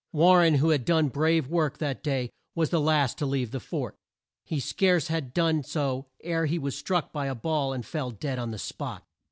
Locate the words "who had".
0.55-0.83